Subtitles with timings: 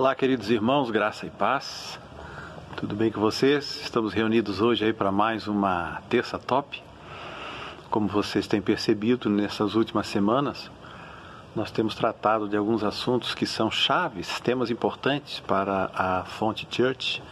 [0.00, 2.00] Olá, queridos irmãos, graça e paz.
[2.74, 3.82] Tudo bem com vocês?
[3.82, 6.82] Estamos reunidos hoje aí para mais uma terça top.
[7.90, 10.70] Como vocês têm percebido nessas últimas semanas,
[11.54, 17.22] nós temos tratado de alguns assuntos que são chaves, temas importantes para a Fonte Church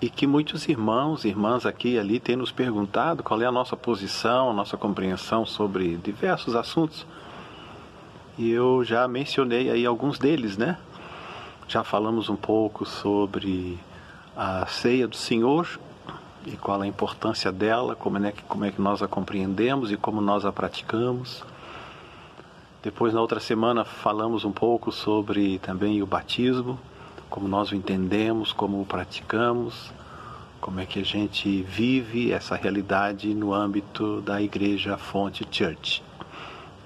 [0.00, 3.52] e que muitos irmãos e irmãs aqui e ali têm nos perguntado qual é a
[3.52, 7.06] nossa posição, a nossa compreensão sobre diversos assuntos.
[8.38, 10.78] E eu já mencionei aí alguns deles, né?
[11.68, 13.78] Já falamos um pouco sobre
[14.36, 15.68] a ceia do Senhor
[16.44, 19.96] e qual a importância dela, como é que, como é que nós a compreendemos e
[19.96, 21.44] como nós a praticamos.
[22.82, 26.78] Depois, na outra semana, falamos um pouco sobre também o batismo,
[27.30, 29.92] como nós o entendemos, como o praticamos,
[30.60, 36.02] como é que a gente vive essa realidade no âmbito da Igreja Fonte Church.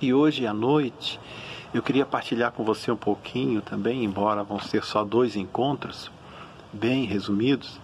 [0.01, 1.19] E hoje à noite
[1.77, 6.11] eu queria partilhar com você um pouquinho também, embora vão ser só dois encontros,
[6.73, 7.79] bem resumidos,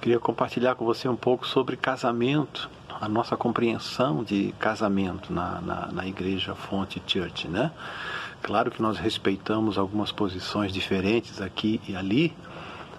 [0.00, 5.86] queria compartilhar com você um pouco sobre casamento a nossa compreensão de casamento na, na,
[5.92, 7.72] na Igreja Fonte Church, né?
[8.42, 12.34] Claro que nós respeitamos algumas posições diferentes aqui e ali,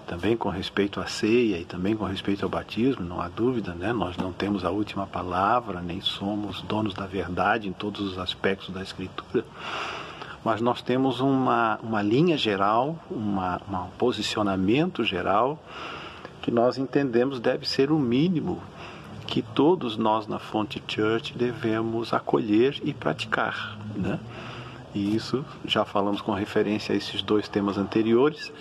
[0.07, 3.94] também com respeito à ceia e também com respeito ao batismo, não há dúvida, né?
[3.94, 8.69] Nós não temos a última palavra, nem somos donos da verdade em todos os aspectos
[8.69, 9.45] da Escritura,
[10.44, 15.59] mas nós temos uma, uma linha geral, uma, um posicionamento geral
[16.42, 18.62] que nós entendemos deve ser o mínimo
[19.28, 24.19] que todos nós na Fonte Church devemos acolher e praticar, né?
[24.94, 28.52] E isso já falamos com referência a esses dois temas anteriores.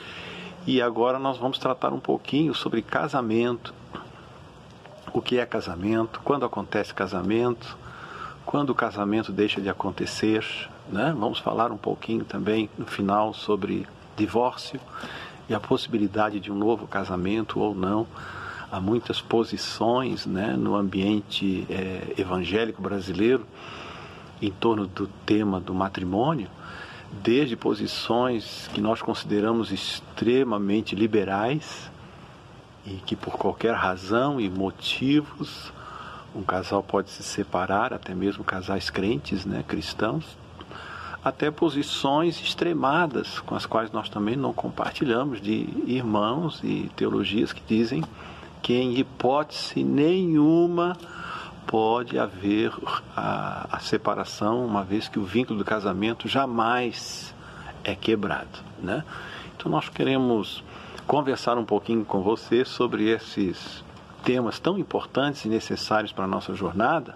[0.64, 3.74] E agora nós vamos tratar um pouquinho sobre casamento.
[5.12, 6.20] O que é casamento?
[6.22, 7.76] Quando acontece casamento?
[8.44, 10.44] Quando o casamento deixa de acontecer?
[10.88, 11.14] Né?
[11.16, 14.80] Vamos falar um pouquinho também no final sobre divórcio
[15.48, 18.06] e a possibilidade de um novo casamento ou não
[18.70, 23.44] há muitas posições né, no ambiente é, evangélico brasileiro
[24.40, 26.48] em torno do tema do matrimônio,
[27.22, 31.90] desde posições que nós consideramos extremamente liberais
[32.86, 35.72] e que por qualquer razão e motivos
[36.34, 40.24] um casal pode se separar, até mesmo casais crentes, né, cristãos,
[41.22, 47.62] até posições extremadas com as quais nós também não compartilhamos de irmãos e teologias que
[47.66, 48.02] dizem
[48.62, 50.96] que em hipótese nenhuma
[51.66, 52.72] pode haver
[53.16, 57.34] a, a, separação, uma vez que o vínculo do casamento jamais
[57.84, 59.04] é quebrado, né?
[59.56, 60.64] Então nós queremos
[61.06, 63.84] conversar um pouquinho com você sobre esses
[64.24, 67.14] temas tão importantes e necessários para a nossa jornada,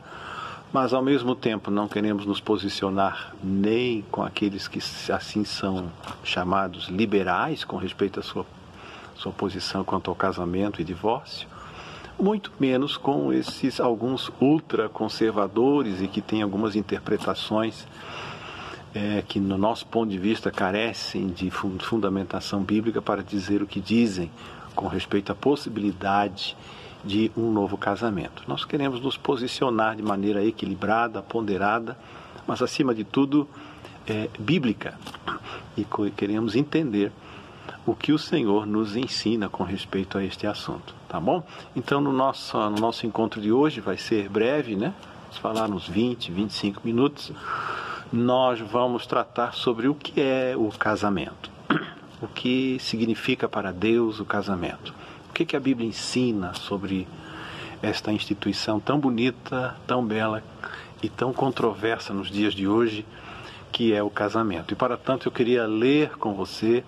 [0.72, 4.80] mas ao mesmo tempo não queremos nos posicionar nem com aqueles que
[5.12, 5.90] assim são
[6.24, 8.44] chamados liberais com respeito à sua
[9.16, 11.48] sua posição quanto ao casamento e divórcio,
[12.18, 17.86] muito menos com esses alguns ultraconservadores e que têm algumas interpretações
[18.94, 23.80] é, que, no nosso ponto de vista, carecem de fundamentação bíblica para dizer o que
[23.80, 24.30] dizem
[24.74, 26.83] com respeito à possibilidade de
[27.36, 28.42] um novo casamento.
[28.46, 31.96] Nós queremos nos posicionar de maneira equilibrada, ponderada,
[32.46, 33.48] mas acima de tudo
[34.06, 34.98] é, bíblica
[35.76, 37.12] e queremos entender
[37.86, 41.42] o que o Senhor nos ensina com respeito a este assunto, tá bom?
[41.76, 44.94] Então, no nosso, no nosso encontro de hoje, vai ser breve, né?
[45.24, 47.32] Vamos falar uns 20, 25 minutos.
[48.12, 51.50] Nós vamos tratar sobre o que é o casamento,
[52.22, 54.94] o que significa para Deus o casamento,
[55.34, 57.08] que, que a Bíblia ensina sobre
[57.82, 60.42] esta instituição tão bonita, tão bela
[61.02, 63.04] e tão controversa nos dias de hoje,
[63.72, 64.72] que é o casamento.
[64.72, 66.84] E para tanto eu queria ler com você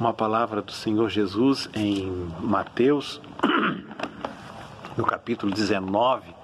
[0.00, 3.20] uma palavra do Senhor Jesus em Mateus,
[4.96, 6.34] no capítulo 19,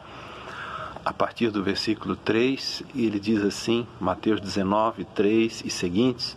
[1.04, 6.36] a partir do versículo 3, e ele diz assim: Mateus 19, 3 e seguintes.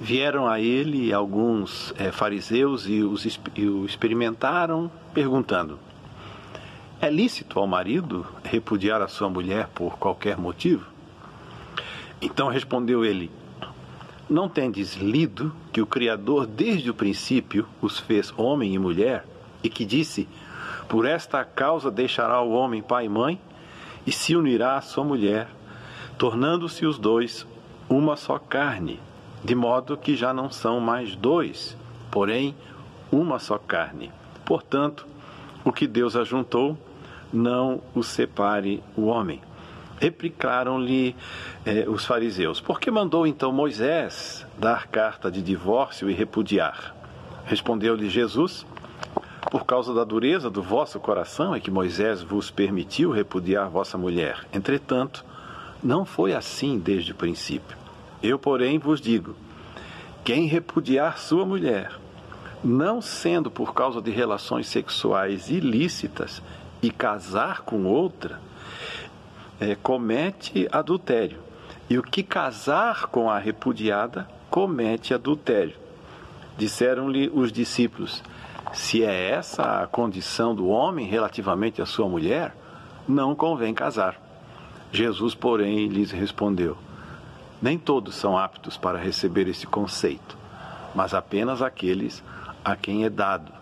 [0.00, 3.24] Vieram a ele alguns é, fariseus e, os,
[3.54, 5.78] e o experimentaram, perguntando:
[7.00, 10.86] É lícito ao marido repudiar a sua mulher por qualquer motivo?
[12.20, 13.30] Então respondeu ele:
[14.28, 19.24] não tendes lido que o Criador desde o princípio os fez homem e mulher,
[19.62, 20.28] e que disse:
[20.88, 23.40] Por esta causa deixará o homem pai e mãe,
[24.04, 25.46] e se unirá à sua mulher,
[26.18, 27.46] tornando-se os dois
[27.88, 28.98] uma só carne,
[29.46, 31.76] de modo que já não são mais dois,
[32.10, 32.52] porém
[33.12, 34.10] uma só carne.
[34.44, 35.06] Portanto,
[35.64, 36.76] o que Deus ajuntou,
[37.32, 39.40] não o separe o homem.
[40.00, 41.14] Replicaram-lhe
[41.64, 46.92] eh, os fariseus: Por que mandou então Moisés dar carta de divórcio e repudiar?
[47.44, 48.66] Respondeu-lhe Jesus:
[49.48, 54.44] Por causa da dureza do vosso coração é que Moisés vos permitiu repudiar vossa mulher.
[54.52, 55.24] Entretanto,
[55.80, 57.85] não foi assim desde o princípio.
[58.26, 59.36] Eu, porém, vos digo:
[60.24, 61.92] quem repudiar sua mulher,
[62.62, 66.42] não sendo por causa de relações sexuais ilícitas,
[66.82, 68.40] e casar com outra,
[69.60, 71.38] é, comete adultério.
[71.88, 75.76] E o que casar com a repudiada comete adultério.
[76.58, 78.24] Disseram-lhe os discípulos:
[78.72, 82.56] Se é essa a condição do homem relativamente à sua mulher,
[83.06, 84.20] não convém casar.
[84.90, 86.76] Jesus, porém, lhes respondeu:
[87.60, 90.36] Nem todos são aptos para receber esse conceito,
[90.94, 92.22] mas apenas aqueles
[92.64, 93.52] a quem é dado.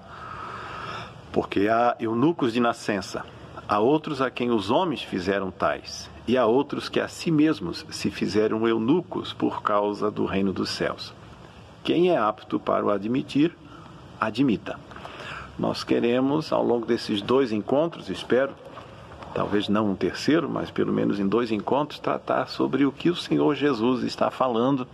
[1.33, 3.25] Porque há eunucos de nascença,
[3.69, 7.87] há outros a quem os homens fizeram tais, e há outros que a si mesmos
[7.91, 11.13] se fizeram eunucos por causa do reino dos céus.
[11.85, 13.57] Quem é apto para o admitir,
[14.21, 14.79] admita.
[15.59, 18.53] Nós queremos, ao longo desses dois encontros, espero,
[19.35, 23.17] talvez não um terceiro, mas pelo menos em dois encontros, tratar sobre o que o
[23.17, 24.87] Senhor Jesus está falando,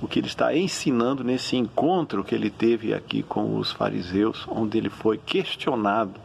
[0.00, 4.78] o que ele está ensinando nesse encontro que ele teve aqui com os fariseus, onde
[4.78, 6.18] ele foi questionado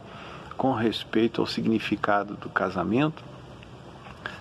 [0.56, 3.22] com respeito ao significado do casamento,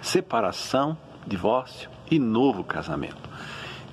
[0.02, 0.98] separação,
[1.28, 3.30] divórcio e novo casamento.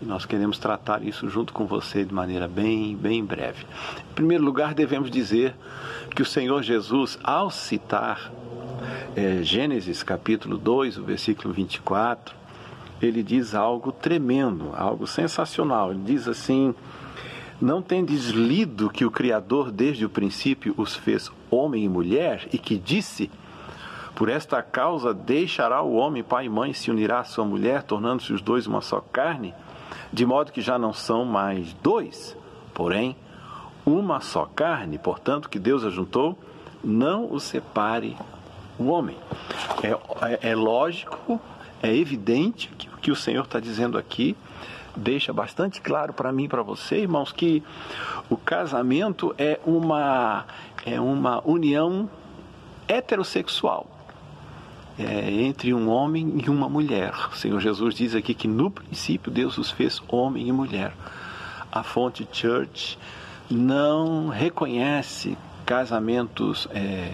[0.02, 3.64] E nós queremos tratar isso junto com você de maneira bem, bem breve.
[4.11, 5.55] Em primeiro lugar, devemos dizer
[6.14, 8.32] que o Senhor Jesus, ao citar
[9.17, 12.35] é, Gênesis capítulo 2, o versículo 24,
[13.00, 15.91] ele diz algo tremendo, algo sensacional.
[15.91, 16.75] Ele diz assim:
[17.61, 22.58] Não tendes lido que o Criador desde o princípio os fez homem e mulher e
[22.58, 23.31] que disse:
[24.14, 28.32] Por esta causa deixará o homem pai e mãe se unirá à sua mulher, tornando-se
[28.32, 29.55] os dois uma só carne,
[30.14, 32.37] de modo que já não são mais dois,
[32.72, 33.16] porém
[33.84, 36.38] uma só carne, portanto, que Deus ajuntou,
[36.84, 38.16] não o separe
[38.78, 39.16] o homem.
[39.82, 39.90] É,
[40.31, 41.40] é, é lógico,
[41.82, 44.37] é evidente que o que o Senhor está dizendo aqui
[44.96, 47.60] deixa bastante claro para mim e para você, irmãos, que
[48.31, 50.44] o casamento é uma,
[50.87, 52.08] é uma união
[52.87, 53.94] heterossexual.
[54.96, 57.12] É, entre um homem e uma mulher.
[57.32, 60.93] O Senhor Jesus diz aqui que no princípio Deus os fez homem e mulher.
[61.73, 62.96] A fonte Church
[63.50, 65.37] não reconhece
[65.67, 67.12] casamentos é,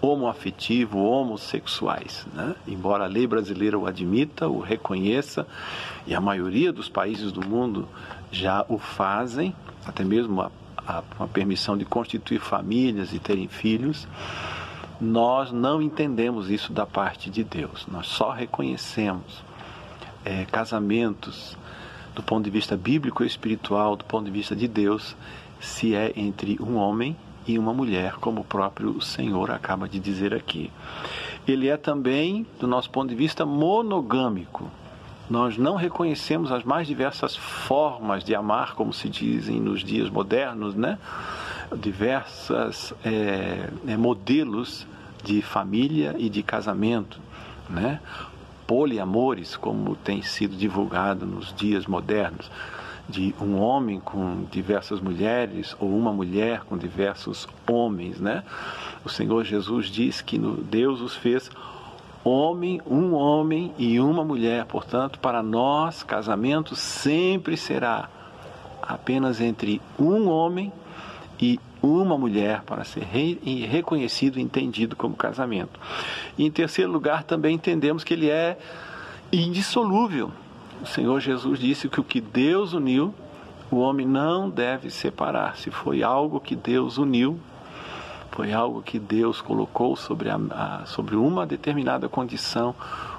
[0.00, 2.26] homoafetivo, homossexuais.
[2.32, 2.54] Né?
[2.66, 5.46] Embora a lei brasileira o admita, o reconheça,
[6.06, 7.86] e a maioria dos países do mundo
[8.32, 14.08] já o fazem, até mesmo a, a, a permissão de constituir famílias e terem filhos,
[15.00, 17.86] nós não entendemos isso da parte de Deus.
[17.90, 19.42] Nós só reconhecemos
[20.24, 21.56] é, casamentos
[22.14, 25.16] do ponto de vista bíblico e espiritual, do ponto de vista de Deus,
[25.60, 27.16] se é entre um homem
[27.46, 30.70] e uma mulher, como o próprio Senhor acaba de dizer aqui.
[31.46, 34.70] Ele é também, do nosso ponto de vista, monogâmico.
[35.28, 40.74] Nós não reconhecemos as mais diversas formas de amar, como se dizem nos dias modernos,
[40.74, 40.98] né?
[41.76, 44.86] Diversas é, é, modelos
[45.22, 47.20] de família e de casamento,
[47.68, 48.00] né?
[48.66, 52.50] Poliamores, como tem sido divulgado nos dias modernos
[53.10, 58.44] de um homem com diversas mulheres ou uma mulher com diversos homens, né?
[59.04, 61.50] O Senhor Jesus diz que Deus os fez
[62.22, 64.64] homem, um homem e uma mulher.
[64.66, 68.08] Portanto, para nós, casamento sempre será
[68.80, 70.72] apenas entre um homem
[71.40, 75.80] e uma mulher para ser re reconhecido e entendido como casamento.
[76.36, 78.58] E em terceiro lugar, também entendemos que ele é
[79.32, 80.30] indissolúvel.
[80.82, 83.14] O Senhor Jesus disse que o que Deus uniu,
[83.70, 85.56] o homem não deve separar.
[85.56, 87.38] Se foi algo que Deus uniu,
[88.30, 92.74] foi algo que Deus colocou sobre, a, a, sobre uma determinada condição,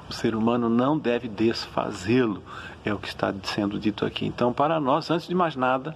[0.10, 2.41] o ser humano não deve desfazê-lo,
[2.84, 4.25] é o que está sendo dito aqui.
[4.25, 5.96] Então, para nós, antes de mais nada,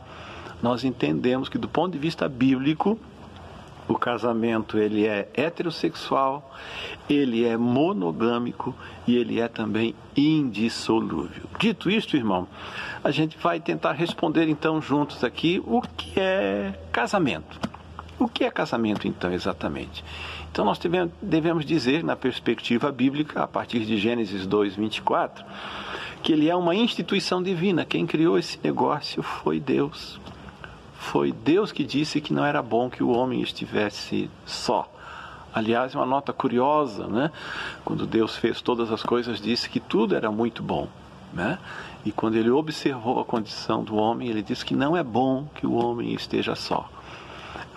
[0.62, 3.00] nós entendemos que do ponto de vista bíblico,
[3.88, 6.52] o casamento ele é heterossexual,
[7.08, 8.74] ele é monogâmico
[9.06, 11.44] e ele é também indissolúvel.
[11.60, 12.48] Dito isto, irmão,
[13.04, 17.60] a gente vai tentar responder então juntos aqui o que é casamento.
[18.18, 20.04] O que é casamento então exatamente?
[20.52, 20.80] Então nós
[21.22, 25.46] devemos dizer na perspectiva bíblica, a partir de Gênesis 2, 24,
[26.24, 27.86] que ele é uma instituição divina.
[27.86, 30.20] Quem criou esse negócio foi Deus.
[31.12, 34.90] Foi Deus que disse que não era bom que o homem estivesse só.
[35.54, 37.32] Aliás, uma nota curiosa, né?
[37.86, 40.90] Quando Deus fez todas as coisas, disse que tudo era muito bom,
[41.32, 41.60] né?
[42.04, 45.68] E quando ele observou a condição do homem, ele disse que não é bom que
[45.68, 46.90] o homem esteja só.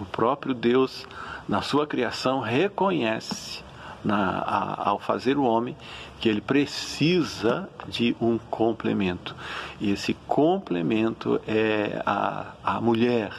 [0.00, 1.06] O próprio Deus,
[1.46, 3.62] na sua criação, reconhece
[4.02, 5.76] na, a, ao fazer o homem
[6.20, 9.34] que ele precisa de um complemento.
[9.80, 13.32] E esse complemento é a, a mulher,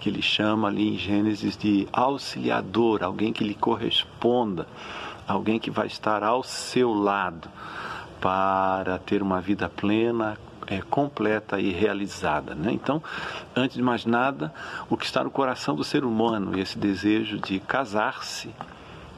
[0.00, 4.66] que ele chama ali em Gênesis de auxiliador, alguém que lhe corresponda,
[5.26, 7.48] alguém que vai estar ao seu lado
[8.20, 10.36] para ter uma vida plena,
[10.66, 12.54] é, completa e realizada.
[12.54, 12.72] Né?
[12.72, 13.02] Então,
[13.54, 14.52] antes de mais nada,
[14.88, 18.50] o que está no coração do ser humano, esse desejo de casar-se,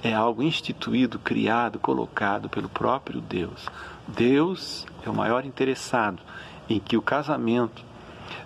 [0.06, 3.66] é algo instituído, criado, colocado pelo próprio Deus.
[4.06, 6.22] Deus é o maior interessado
[6.68, 7.84] em que o casamento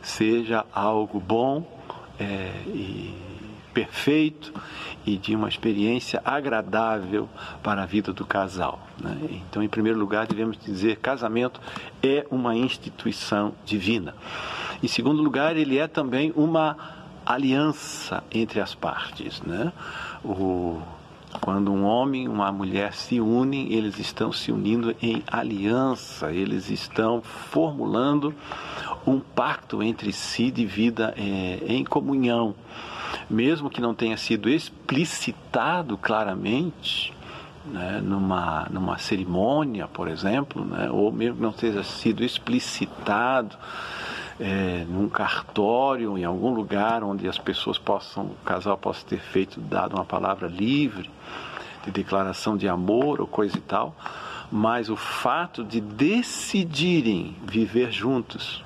[0.02, 1.66] seja algo bom
[2.18, 3.14] é, e
[3.74, 4.52] perfeito
[5.06, 7.28] e de uma experiência agradável
[7.62, 8.86] para a vida do casal.
[8.98, 9.16] Né?
[9.30, 11.60] Então, em primeiro lugar, devemos dizer casamento
[12.02, 14.14] é uma instituição divina.
[14.82, 16.76] Em segundo lugar, ele é também uma
[17.24, 19.40] aliança entre as partes.
[19.42, 19.72] Né?
[20.24, 20.82] O
[21.40, 26.70] quando um homem e uma mulher se unem, eles estão se unindo em aliança, eles
[26.70, 28.34] estão formulando
[29.06, 32.54] um pacto entre si de vida é, em comunhão.
[33.28, 37.12] Mesmo que não tenha sido explicitado claramente,
[37.64, 43.56] né, numa, numa cerimônia, por exemplo, né, ou mesmo que não tenha sido explicitado
[44.40, 49.60] é, num cartório, em algum lugar onde as pessoas possam, o casal possa ter feito,
[49.60, 51.10] dado uma palavra livre,
[51.84, 53.94] de declaração de amor ou coisa e tal,
[54.50, 58.64] mas o fato de decidirem viver juntos,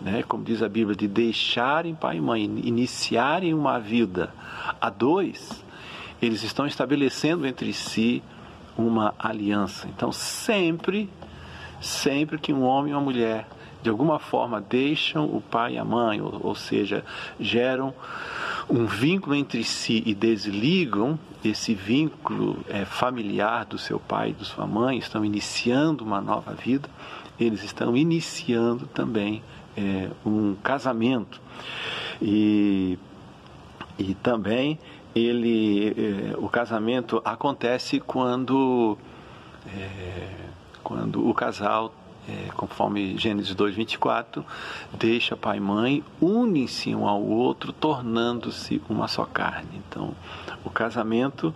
[0.00, 4.32] né, como diz a Bíblia, de deixarem pai e mãe, iniciarem uma vida
[4.80, 5.64] a dois,
[6.22, 8.22] eles estão estabelecendo entre si
[8.76, 9.88] uma aliança.
[9.88, 11.10] Então, sempre,
[11.80, 13.46] sempre que um homem e uma mulher
[13.82, 17.04] de alguma forma deixam o pai e a mãe, ou, ou seja,
[17.38, 17.94] geram
[18.68, 24.44] um vínculo entre si e desligam esse vínculo é, familiar do seu pai e da
[24.44, 26.88] sua mãe, estão iniciando uma nova vida,
[27.38, 29.42] eles estão iniciando também
[29.76, 31.40] é, um casamento.
[32.20, 32.98] E,
[33.98, 34.78] e também
[35.14, 38.98] ele, é, o casamento acontece quando,
[39.66, 40.28] é,
[40.82, 41.94] quando o casal
[42.28, 44.44] é, conforme Gênesis 2:24,
[44.92, 49.82] deixa pai e mãe, unem-se um ao outro, tornando-se uma só carne.
[49.88, 50.14] Então,
[50.64, 51.54] o casamento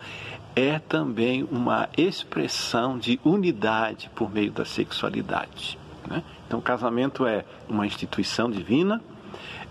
[0.57, 5.79] é também uma expressão de unidade por meio da sexualidade.
[6.07, 6.23] Né?
[6.47, 9.03] Então, o casamento é uma instituição divina,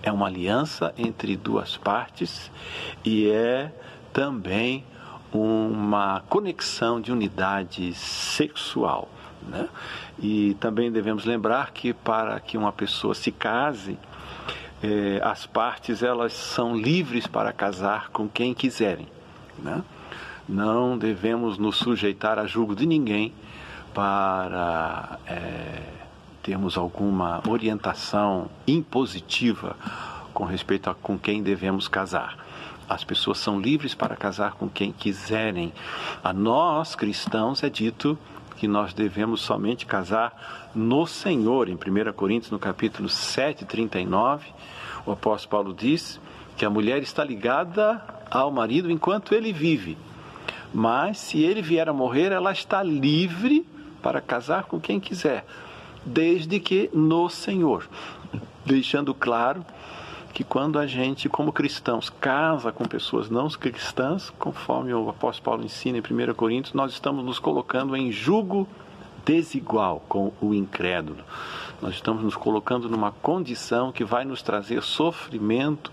[0.04, 2.52] é uma aliança entre duas partes
[3.04, 3.72] e é
[4.12, 4.84] também
[5.32, 9.08] uma conexão de unidade sexual.
[9.48, 9.68] Né?
[10.22, 13.98] E também devemos lembrar que para que uma pessoa se case,
[14.84, 19.08] eh, as partes elas são livres para casar com quem quiserem.
[19.58, 19.84] Né?
[20.48, 23.34] Não devemos nos sujeitar a julgo de ninguém
[23.94, 25.82] para eh,
[26.44, 29.76] termos alguma orientação impositiva
[30.34, 32.38] com respeito a com quem devemos casar.
[32.88, 35.72] As pessoas são livres para casar com quem quiserem.
[36.24, 38.18] A nós, cristãos, é dito
[38.58, 41.70] que nós devemos somente casar no Senhor.
[41.70, 44.48] Em 1 Coríntios, no capítulo 7, 39,
[45.06, 46.20] o apóstolo Paulo diz
[46.56, 49.98] que a mulher está ligada ao marido enquanto ele vive.
[50.74, 53.66] Mas se ele vier a morrer, ela está livre
[54.02, 55.46] para casar com quem quiser,
[56.06, 57.88] desde que no Senhor.
[58.66, 59.66] Deixando claro
[60.32, 65.64] que quando a gente, como cristãos, casa com pessoas não cristãs, conforme o apóstolo Paulo
[65.66, 68.68] ensina em 1 Coríntios, nós estamos nos colocando em jugo
[69.26, 71.24] desigual com o incrédulo.
[71.82, 75.92] Nós estamos nos colocando numa condição que vai nos trazer sofrimento,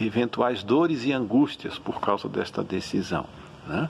[0.00, 3.26] eventuais dores e angústias por causa desta decisão.
[3.66, 3.88] Né?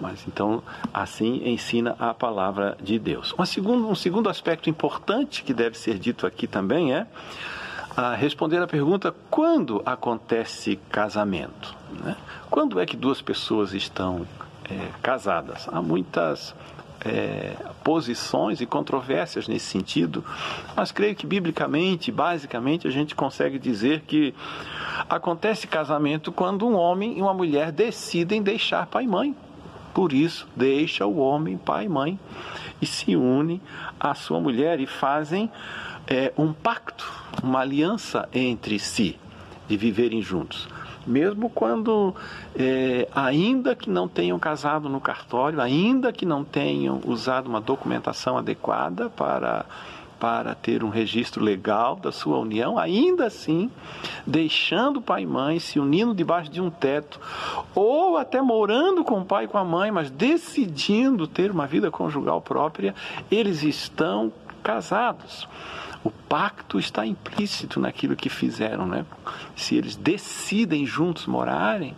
[0.00, 0.62] Mas então,
[0.94, 3.34] assim ensina a palavra de Deus.
[3.38, 7.06] Um segundo, um segundo aspecto importante que deve ser dito aqui também é
[7.96, 11.74] a responder a pergunta: quando acontece casamento?
[12.04, 12.16] Né?
[12.50, 14.26] Quando é que duas pessoas estão
[14.68, 15.68] é, casadas?
[15.70, 16.54] Há muitas
[17.04, 20.24] é, posições e controvérsias nesse sentido,
[20.76, 24.34] mas creio que biblicamente, basicamente, a gente consegue dizer que
[25.08, 29.36] acontece casamento quando um homem e uma mulher decidem deixar pai e mãe.
[29.94, 32.18] Por isso, deixa o homem, pai e mãe,
[32.80, 33.60] e se une
[33.98, 35.50] à sua mulher e fazem
[36.10, 37.08] é, um pacto,
[37.40, 39.16] uma aliança entre si,
[39.68, 40.68] de viverem juntos.
[41.06, 42.14] mesmo quando,
[42.54, 48.36] é, ainda que não tenham casado no cartório, ainda que não tenham usado uma documentação
[48.36, 49.64] adequada para
[50.20, 53.70] para ter um registro legal da sua união, ainda assim,
[54.26, 57.18] deixando pai e mãe, se unindo debaixo de um teto,
[57.74, 61.90] ou até morando com o pai e com a mãe, mas decidindo ter uma vida
[61.90, 62.94] conjugal própria,
[63.30, 64.30] eles estão
[64.62, 65.48] casados.
[66.02, 69.04] O pacto está implícito naquilo que fizeram, né?
[69.54, 71.94] Se eles decidem juntos morarem,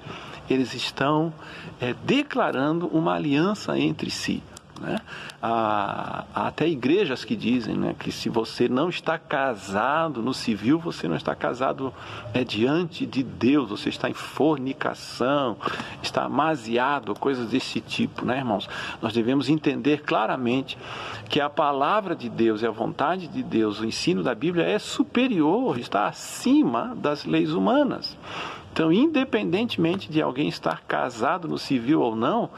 [0.51, 1.33] eles estão
[1.81, 4.43] é, declarando uma aliança entre si.
[4.83, 4.99] Né?
[5.41, 10.79] Há, há, até igrejas que dizem né, que se você não está casado no civil,
[10.81, 11.95] você não está casado
[12.35, 15.57] é, diante de Deus, você está em fornicação,
[16.03, 18.69] está amaziado, coisas desse tipo, né, irmãos?
[19.01, 20.77] Nós devemos entender claramente
[21.29, 24.81] que a palavra de Deus e a vontade de Deus, o ensino da Bíblia é
[24.81, 28.19] superior, está acima das leis humanas.
[28.73, 32.49] Então, independentemente de alguém estar casado no civil ou não,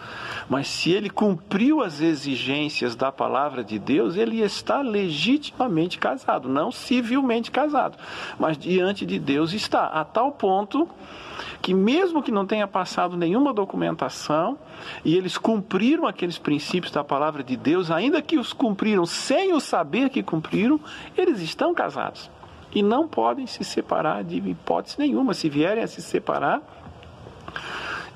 [0.48, 6.70] mas se ele cumpriu as exigências da palavra de Deus, ele está legitimamente casado, não
[6.70, 7.98] civilmente casado,
[8.38, 10.88] mas diante de Deus está, a tal ponto
[11.60, 14.56] que, mesmo que não tenha passado nenhuma documentação,
[15.04, 19.58] e eles cumpriram aqueles princípios da palavra de Deus, ainda que os cumpriram sem o
[19.58, 20.78] saber que cumpriram,
[21.16, 22.30] eles estão casados
[22.74, 25.32] e não podem se separar de hipótese nenhuma.
[25.32, 26.60] Se vierem a se separar,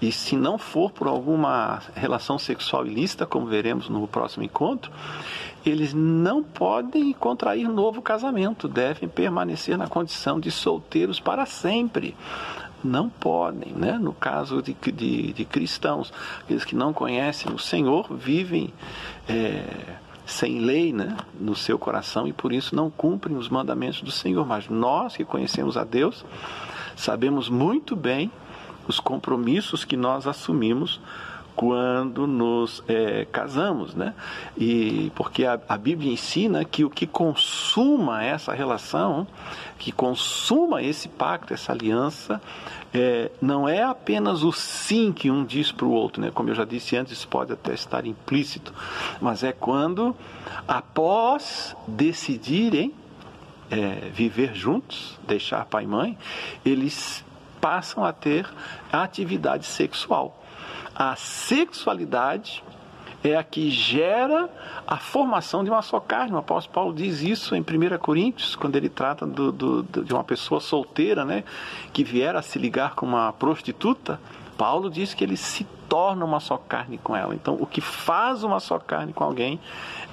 [0.00, 4.92] e se não for por alguma relação sexual ilícita, como veremos no próximo encontro,
[5.66, 12.16] eles não podem contrair novo casamento, devem permanecer na condição de solteiros para sempre.
[12.82, 13.98] Não podem, né?
[13.98, 18.72] no caso de, de, de cristãos, aqueles que não conhecem o Senhor vivem.
[19.28, 19.64] É,
[20.28, 24.46] sem lei né, no seu coração e por isso não cumprem os mandamentos do Senhor.
[24.46, 26.24] Mas nós que conhecemos a Deus,
[26.94, 28.30] sabemos muito bem
[28.86, 31.00] os compromissos que nós assumimos
[31.58, 34.14] quando nos é, casamos, né?
[34.56, 39.26] E porque a, a, Bíblia ensina que o que consuma essa relação,
[39.76, 42.40] que consuma esse pacto, essa aliança,
[42.94, 46.30] é, não é apenas o sim que um diz para o outro, né?
[46.32, 48.72] Como eu já disse antes, pode até estar implícito,
[49.20, 50.14] mas é quando,
[50.68, 52.94] após decidirem
[53.68, 56.18] é, viver juntos, deixar pai e mãe,
[56.64, 57.24] eles
[57.60, 58.48] passam a ter
[58.92, 60.37] atividade sexual
[60.98, 62.64] a sexualidade
[63.22, 64.50] é a que gera
[64.84, 66.32] a formação de uma só carne.
[66.32, 70.24] O apóstolo Paulo diz isso em 1 Coríntios, quando ele trata do, do, de uma
[70.24, 71.44] pessoa solteira, né,
[71.92, 74.20] que vier a se ligar com uma prostituta.
[74.56, 77.32] Paulo diz que ele se torna uma só carne com ela.
[77.32, 79.60] Então, o que faz uma só carne com alguém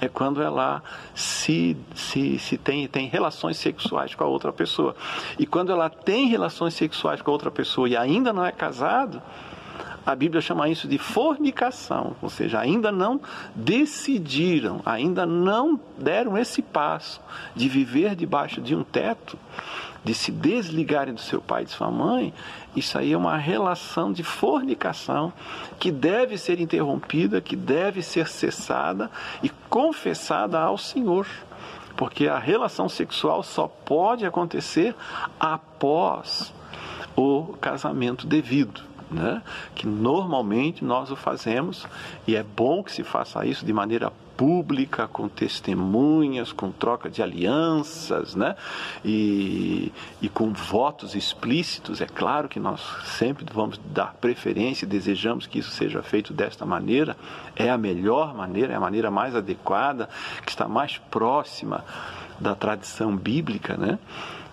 [0.00, 0.84] é quando ela
[1.16, 4.94] se, se, se tem, tem relações sexuais com a outra pessoa.
[5.36, 9.20] E quando ela tem relações sexuais com a outra pessoa e ainda não é casado,
[10.06, 13.20] a Bíblia chama isso de fornicação, ou seja, ainda não
[13.56, 17.20] decidiram, ainda não deram esse passo
[17.56, 19.36] de viver debaixo de um teto,
[20.04, 22.32] de se desligarem do seu pai e de sua mãe.
[22.76, 25.32] Isso aí é uma relação de fornicação
[25.76, 29.10] que deve ser interrompida, que deve ser cessada
[29.42, 31.26] e confessada ao Senhor
[31.96, 34.94] porque a relação sexual só pode acontecer
[35.40, 36.52] após
[37.16, 39.42] o casamento devido né?
[39.74, 41.86] que normalmente nós o fazemos
[42.26, 47.22] e é bom que se faça isso de maneira pública, com testemunhas, com troca de
[47.22, 48.54] alianças, né?
[49.04, 49.90] E,
[50.20, 52.00] e com votos explícitos.
[52.00, 56.66] É claro que nós sempre vamos dar preferência e desejamos que isso seja feito desta
[56.66, 57.16] maneira.
[57.54, 60.08] É a melhor maneira, é a maneira mais adequada,
[60.44, 61.84] que está mais próxima
[62.38, 63.98] da tradição bíblica, né?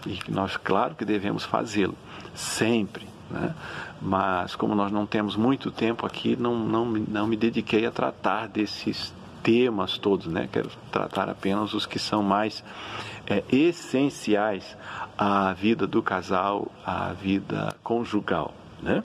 [0.06, 1.96] E nós, claro que devemos fazê-lo
[2.34, 3.54] sempre, né?
[4.02, 8.48] mas como nós não temos muito tempo aqui, não, não, não me dediquei a tratar
[8.48, 10.48] desses temas todos, né?
[10.52, 12.64] Quero tratar apenas os que são mais
[13.28, 14.78] é, essenciais
[15.18, 18.54] à vida do casal, à vida conjugal.
[18.82, 19.02] Né?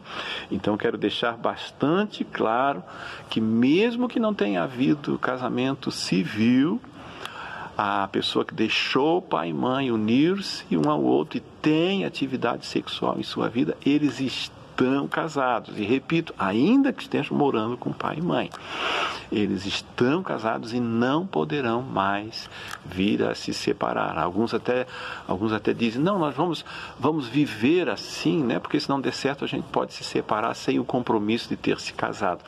[0.50, 2.82] Então quero deixar bastante claro
[3.30, 6.80] que mesmo que não tenha havido casamento civil,
[7.80, 13.16] a pessoa que deixou pai e mãe unir-se um ao outro e tem atividade sexual
[13.20, 15.78] em sua vida, eles estão casados.
[15.78, 18.50] E repito, ainda que estejam morando com pai e mãe,
[19.30, 22.50] eles estão casados e não poderão mais
[22.84, 24.18] vir a se separar.
[24.18, 24.84] Alguns até,
[25.28, 26.64] alguns até dizem: não, nós vamos,
[26.98, 28.58] vamos viver assim, né?
[28.58, 31.78] Porque se não der certo a gente pode se separar sem o compromisso de ter
[31.78, 32.40] se casado.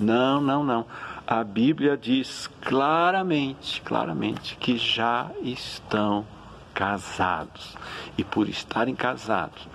[0.00, 0.86] Não, não, não.
[1.32, 6.26] A Bíblia diz claramente, claramente que já estão
[6.74, 7.74] casados.
[8.18, 9.66] E por estarem casados,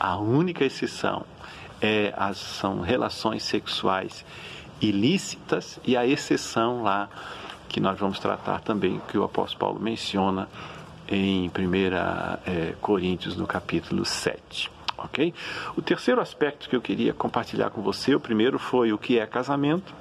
[0.00, 1.26] a única exceção
[1.82, 4.24] é as, são relações sexuais
[4.80, 7.10] ilícitas e a exceção lá
[7.68, 10.48] que nós vamos tratar também, que o apóstolo Paulo menciona
[11.06, 11.50] em 1
[12.46, 14.70] é, Coríntios, no capítulo 7.
[14.96, 15.34] Ok?
[15.76, 19.26] O terceiro aspecto que eu queria compartilhar com você, o primeiro foi o que é
[19.26, 19.92] casamento,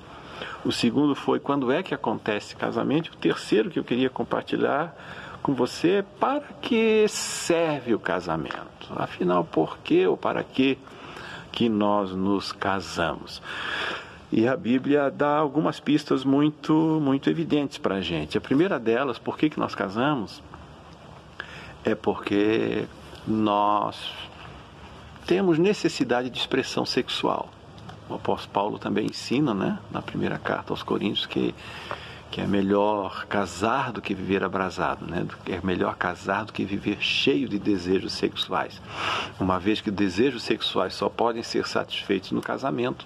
[0.64, 4.96] o segundo foi quando é que acontece casamento, o terceiro que eu queria compartilhar
[5.42, 8.92] com você é para que serve o casamento.
[8.96, 10.78] Afinal, por que ou para que
[11.52, 13.42] que nós nos casamos?
[14.32, 18.38] E a Bíblia dá algumas pistas muito, muito evidentes para a gente.
[18.38, 20.42] A primeira delas, por que, que nós casamos?
[21.84, 22.86] É porque
[23.28, 24.14] nós
[25.26, 27.50] temos necessidade de expressão sexual.
[28.10, 31.56] O apóstolo Paulo também ensina, né, na primeira carta aos Coríntios, que,
[32.30, 35.26] que é melhor casar do que viver abrasado, né?
[35.46, 38.82] É melhor casar do que viver cheio de desejos sexuais.
[39.40, 43.06] Uma vez que desejos sexuais só podem ser satisfeitos no casamento,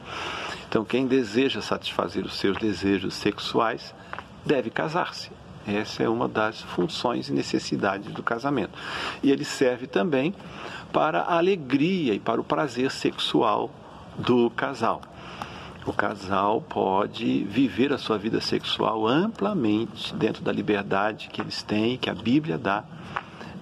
[0.76, 3.96] então, quem deseja satisfazer os seus desejos sexuais
[4.46, 5.32] deve casar-se.
[5.66, 8.78] Essa é uma das funções e necessidades do casamento.
[9.24, 10.36] E ele serve também
[10.92, 13.72] para a alegria e para o prazer sexual
[14.18, 15.02] do casal.
[15.86, 21.98] O casal pode viver a sua vida sexual amplamente dentro da liberdade que eles têm,
[21.98, 22.84] que a Bíblia dá,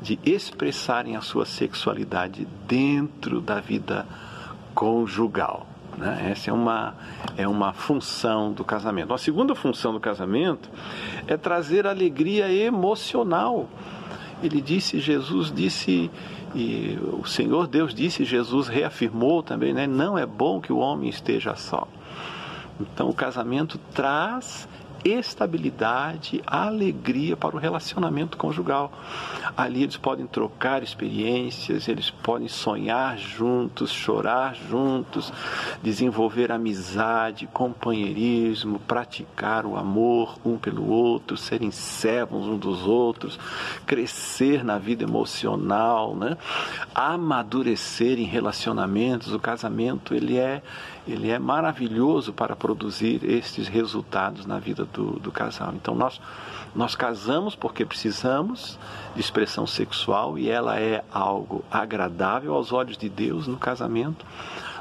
[0.01, 4.05] de expressarem a sua sexualidade dentro da vida
[4.73, 5.67] conjugal.
[5.97, 6.29] Né?
[6.31, 6.95] Essa é uma,
[7.37, 9.13] é uma função do casamento.
[9.13, 10.69] A segunda função do casamento
[11.27, 13.69] é trazer alegria emocional.
[14.41, 16.09] Ele disse, Jesus disse,
[16.55, 19.87] e o Senhor Deus disse, Jesus reafirmou também, né?
[19.87, 21.87] não é bom que o homem esteja só.
[22.79, 24.67] Então o casamento traz
[25.03, 28.91] estabilidade, alegria para o relacionamento conjugal.
[29.55, 35.31] Ali eles podem trocar experiências, eles podem sonhar juntos, chorar juntos,
[35.81, 43.39] desenvolver amizade, companheirismo, praticar o amor um pelo outro, serem servos um dos outros,
[43.85, 46.37] crescer na vida emocional, né?
[46.95, 49.33] amadurecer em relacionamentos.
[49.33, 50.61] O casamento ele é
[51.07, 55.73] ele é maravilhoso para produzir estes resultados na vida do, do casal.
[55.75, 56.21] Então nós
[56.75, 58.79] nós casamos porque precisamos
[59.13, 64.25] de expressão sexual e ela é algo agradável aos olhos de Deus no casamento.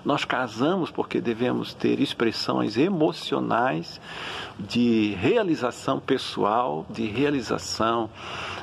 [0.05, 4.01] Nós casamos porque devemos ter expressões emocionais
[4.59, 8.11] de realização pessoal, de realização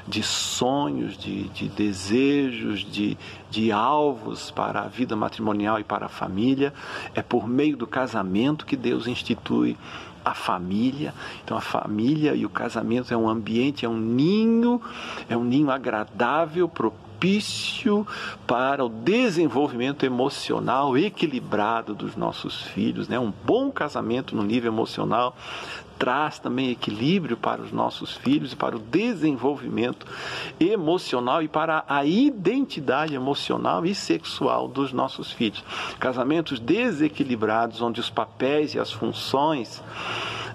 [0.06, 3.18] de sonhos, de, de desejos, de,
[3.50, 6.74] de alvos para a vida matrimonial e para a família.
[7.14, 9.78] É por meio do casamento que Deus institui
[10.30, 11.14] a família.
[11.44, 14.82] Então a família e o casamento é um ambiente, é um ninho,
[15.28, 18.08] é um ninho agradável, propício
[18.48, 23.20] para o desenvolvimento emocional equilibrado dos nossos filhos, né?
[23.20, 25.36] Um bom casamento no nível emocional
[26.00, 30.08] traz também equilíbrio para os nossos filhos para o desenvolvimento
[30.60, 35.64] emocional e para a identidade emocional e sexual dos nossos filhos.
[36.00, 39.84] Casamentos desequilibrados, onde os papéis e as funções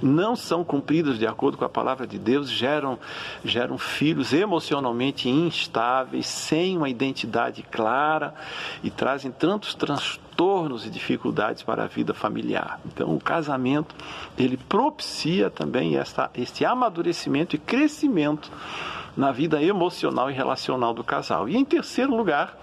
[0.05, 2.99] não são cumpridos de acordo com a palavra de Deus, geram,
[3.45, 8.35] geram filhos emocionalmente instáveis, sem uma identidade clara
[8.83, 12.81] e trazem tantos transtornos e dificuldades para a vida familiar.
[12.87, 13.95] Então, o casamento
[14.37, 18.51] ele propicia também esta, este amadurecimento e crescimento
[19.17, 21.49] na vida emocional e relacional do casal.
[21.49, 22.59] E em terceiro lugar,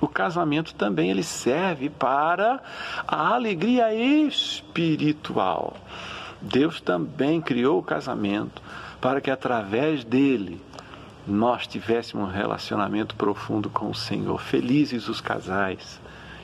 [0.00, 2.60] o casamento também ele serve para
[3.06, 5.76] a alegria espiritual.
[6.42, 8.60] Deus também criou o casamento
[9.00, 10.60] para que através dele
[11.26, 14.40] nós tivéssemos um relacionamento profundo com o Senhor.
[14.40, 16.00] Felizes os casais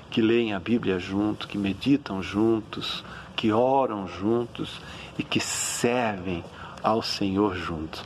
[0.09, 4.81] que leem a Bíblia juntos, que meditam juntos, que oram juntos
[5.19, 6.45] e que servem
[6.81, 8.05] ao Senhor juntos.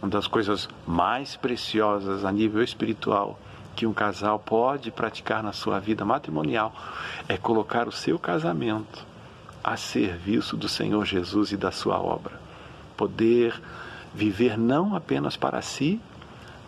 [0.00, 3.38] Uma das coisas mais preciosas a nível espiritual
[3.74, 6.74] que um casal pode praticar na sua vida matrimonial
[7.28, 9.15] é colocar o seu casamento
[9.66, 12.40] a serviço do Senhor Jesus e da sua obra.
[12.96, 13.60] Poder
[14.14, 16.00] viver não apenas para si,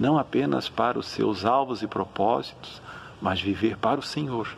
[0.01, 2.83] não apenas para os seus alvos e propósitos,
[3.23, 4.49] mas viver para o Senhor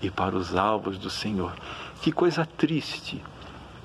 [0.00, 1.52] e para os alvos do Senhor.
[2.00, 3.20] Que coisa triste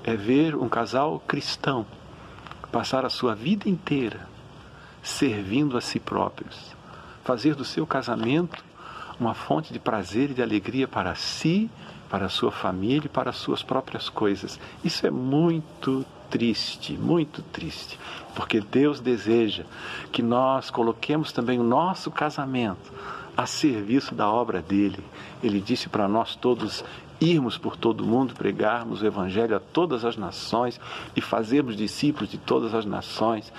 [0.04, 1.84] é ver um casal cristão
[2.70, 4.28] passar a sua vida inteira
[5.02, 6.72] servindo a si próprios,
[7.24, 8.64] fazer do seu casamento
[9.18, 11.68] uma fonte de prazer e de alegria para si
[12.08, 14.58] para a sua família e para as suas próprias coisas.
[14.84, 17.98] Isso é muito triste, muito triste,
[18.34, 19.64] porque Deus deseja
[20.12, 22.92] que nós coloquemos também o nosso casamento
[23.36, 24.98] a serviço da obra dele.
[25.42, 26.84] Ele disse para nós todos
[27.20, 30.80] irmos por todo o mundo, pregarmos o Evangelho a todas as nações
[31.16, 33.52] e fazermos discípulos de todas as nações.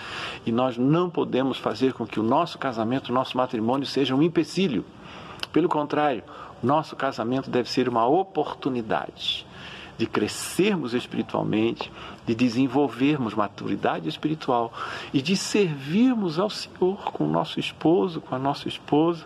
[0.46, 4.22] E nós não podemos fazer com que o nosso casamento, o nosso matrimônio seja um
[4.22, 4.86] empecilho.
[5.52, 6.24] Pelo contrário,
[6.62, 9.46] nosso casamento deve ser uma oportunidade
[9.98, 11.92] de crescermos espiritualmente,
[12.26, 14.72] de desenvolvermos maturidade espiritual
[15.14, 19.26] e de servirmos ao Senhor com o nosso esposo, com a nossa esposa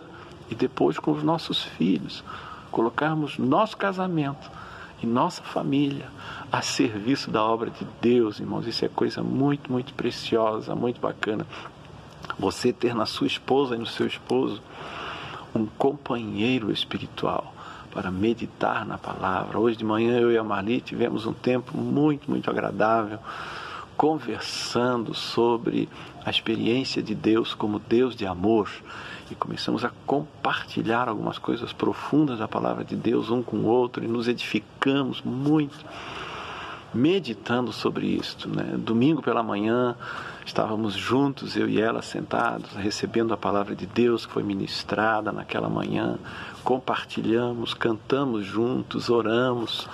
[0.50, 2.24] e depois com os nossos filhos
[2.74, 4.50] colocarmos nosso casamento
[5.00, 6.08] e nossa família
[6.50, 8.66] a serviço da obra de Deus, irmãos.
[8.66, 11.46] Isso é coisa muito, muito preciosa, muito bacana.
[12.36, 14.60] Você ter na sua esposa e no seu esposo
[15.54, 17.54] um companheiro espiritual
[17.92, 19.58] para meditar na palavra.
[19.58, 23.18] Hoje de manhã eu e a Marli tivemos um tempo muito, muito agradável
[23.96, 25.88] conversando sobre
[26.24, 28.68] a experiência de Deus como Deus de amor
[29.30, 34.04] e começamos a compartilhar algumas coisas profundas da palavra de Deus um com o outro
[34.04, 35.84] e nos edificamos muito
[36.94, 38.48] meditando sobre isto.
[38.48, 38.76] Né?
[38.78, 39.96] Domingo pela manhã
[40.46, 45.68] estávamos juntos, eu e ela sentados, recebendo a palavra de Deus que foi ministrada naquela
[45.68, 46.18] manhã,
[46.62, 49.88] compartilhamos, cantamos juntos, oramos,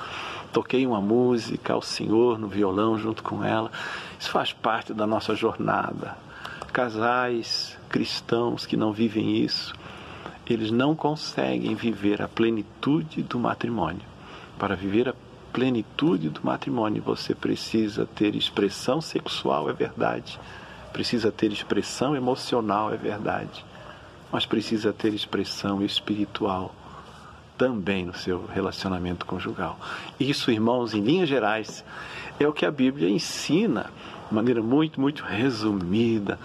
[0.53, 3.71] toquei uma música ao Senhor no violão junto com ela.
[4.19, 6.17] Isso faz parte da nossa jornada.
[6.73, 9.75] Casais cristãos que não vivem isso,
[10.49, 14.03] eles não conseguem viver a plenitude do matrimônio.
[14.59, 15.15] Para viver a
[15.53, 20.39] plenitude do matrimônio, você precisa ter expressão sexual, é verdade.
[20.93, 23.65] Precisa ter expressão emocional, é verdade.
[24.33, 26.75] Mas precisa ter expressão espiritual
[27.59, 29.79] também no seu relacionamento conjugal.
[30.19, 31.85] Isso, irmãos, em linhas gerais,
[32.39, 33.91] é o que a Bíblia ensina
[34.29, 36.39] de maneira muito, muito resumida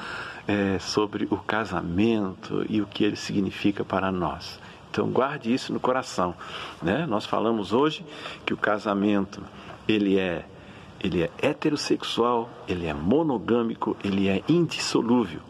[0.48, 4.60] é, sobre o casamento e o que ele significa para nós.
[4.96, 6.34] Então guarde isso no coração.
[6.82, 7.06] Né?
[7.06, 8.06] Nós falamos hoje
[8.46, 9.44] que o casamento
[9.86, 10.46] ele é
[11.04, 15.42] ele é heterossexual, ele é monogâmico, ele é indissolúvel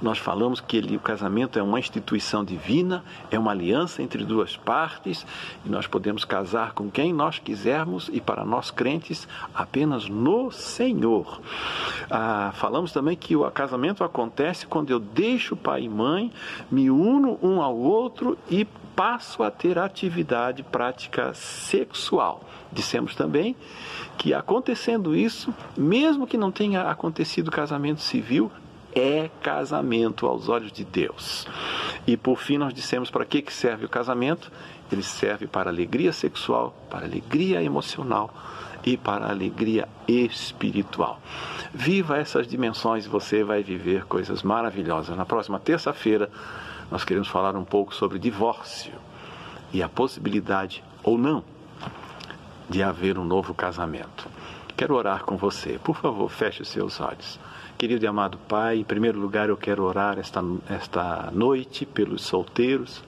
[0.00, 4.56] nós falamos que ele, o casamento é uma instituição divina, é uma aliança entre duas
[4.56, 5.26] partes,
[5.64, 11.40] e nós podemos casar com quem nós quisermos, e para nós crentes, apenas no Senhor.
[12.10, 16.32] Ah, falamos também que o casamento acontece quando eu deixo pai e mãe,
[16.70, 22.42] me uno um ao outro e passo a ter atividade prática sexual.
[22.72, 23.54] Dissemos também
[24.16, 28.50] que acontecendo isso, mesmo que não tenha acontecido casamento civil,
[28.96, 31.46] é casamento aos olhos de Deus.
[32.06, 34.50] E por fim, nós dissemos para que serve o casamento?
[34.90, 38.32] Ele serve para alegria sexual, para alegria emocional
[38.84, 41.20] e para alegria espiritual.
[41.74, 45.16] Viva essas dimensões e você vai viver coisas maravilhosas.
[45.16, 46.30] Na próxima terça-feira,
[46.90, 48.92] nós queremos falar um pouco sobre divórcio
[49.72, 51.44] e a possibilidade ou não
[52.68, 54.28] de haver um novo casamento.
[54.76, 55.78] Quero orar com você.
[55.82, 57.38] Por favor, feche os seus olhos.
[57.78, 63.04] Querido e amado Pai, em primeiro lugar eu quero orar esta, esta noite pelos solteiros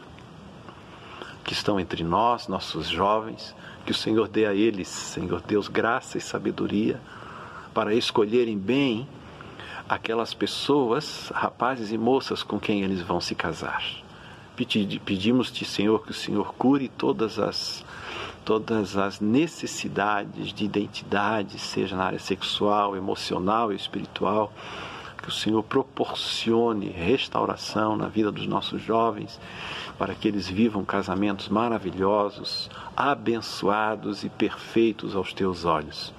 [1.42, 6.18] que estão entre nós, nossos jovens, que o Senhor dê a eles, Senhor Deus, graça
[6.18, 7.00] e sabedoria
[7.72, 9.08] para escolherem bem
[9.88, 13.82] aquelas pessoas, rapazes e moças com quem eles vão se casar.
[14.54, 17.82] Pedimos-te, Senhor, que o Senhor cure todas as
[18.48, 24.50] todas as necessidades de identidade, seja na área sexual, emocional e espiritual.
[25.22, 29.38] Que o Senhor proporcione restauração na vida dos nossos jovens,
[29.98, 36.14] para que eles vivam casamentos maravilhosos, abençoados e perfeitos aos teus olhos.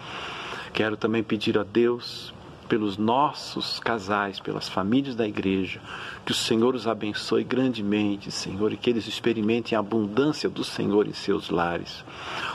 [0.71, 2.31] Quero também pedir a Deus
[2.69, 5.81] pelos nossos casais, pelas famílias da igreja.
[6.23, 11.07] Que o Senhor os abençoe grandemente, Senhor, e que eles experimentem a abundância do Senhor
[11.07, 12.05] em seus lares.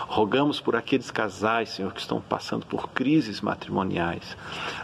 [0.07, 4.37] Rogamos por aqueles casais, Senhor, que estão passando por crises matrimoniais.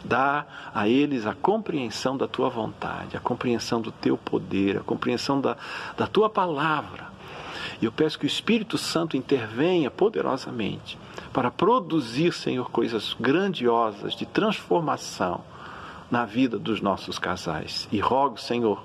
[0.05, 5.41] Dá a eles a compreensão da tua vontade, a compreensão do teu poder, a compreensão
[5.41, 5.57] da,
[5.97, 7.09] da tua palavra.
[7.81, 10.99] E eu peço que o Espírito Santo intervenha poderosamente
[11.33, 15.43] para produzir, Senhor, coisas grandiosas de transformação
[16.11, 17.89] na vida dos nossos casais.
[17.93, 18.83] E rogo, Senhor,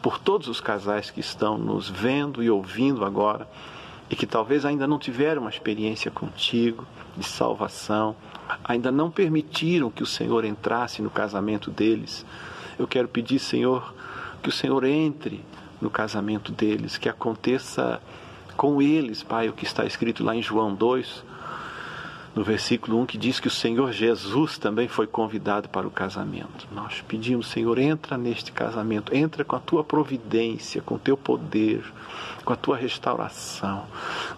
[0.00, 3.48] por todos os casais que estão nos vendo e ouvindo agora
[4.08, 8.16] e que talvez ainda não tiveram uma experiência contigo de salvação,
[8.62, 12.24] ainda não permitiram que o Senhor entrasse no casamento deles.
[12.78, 13.94] Eu quero pedir, Senhor,
[14.42, 15.44] que o Senhor entre
[15.80, 18.00] no casamento deles, que aconteça
[18.56, 21.24] com eles, Pai, o que está escrito lá em João 2,
[22.34, 26.66] no versículo 1 que diz que o Senhor Jesus também foi convidado para o casamento.
[26.72, 31.84] Nós pedimos, Senhor, entra neste casamento, entra com a tua providência, com o teu poder,
[32.44, 33.84] com a tua restauração.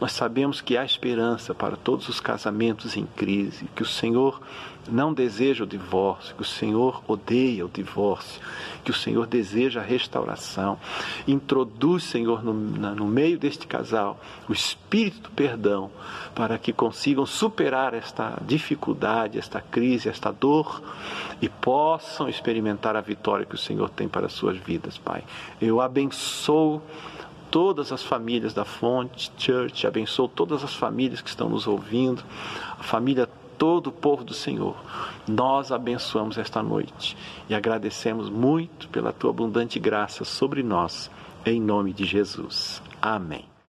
[0.01, 4.41] Nós sabemos que há esperança para todos os casamentos em crise, que o Senhor
[4.89, 8.41] não deseja o divórcio, que o Senhor odeia o divórcio,
[8.85, 10.79] que o Senhor deseja a restauração.
[11.27, 14.19] Introduz, Senhor, no, no meio deste casal
[14.49, 15.91] o espírito do perdão,
[16.35, 20.83] para que consigam superar esta dificuldade, esta crise, esta dor
[21.41, 25.25] e possam experimentar a vitória que o Senhor tem para as suas vidas, Pai.
[25.61, 26.83] Eu abençoo
[27.51, 32.23] todas as famílias da Fonte Church, abençoo todas as famílias que estão nos ouvindo,
[32.79, 34.77] a família todo o povo do Senhor.
[35.27, 37.17] Nós abençoamos esta noite
[37.49, 41.11] e agradecemos muito pela tua abundante graça sobre nós,
[41.45, 42.83] em nome de Jesus.
[43.01, 43.56] Amém.